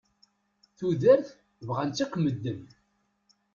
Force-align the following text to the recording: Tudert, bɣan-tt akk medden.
Tudert, 0.77 1.27
bɣan-tt 1.67 2.03
akk 2.03 2.13
medden. 2.17 2.61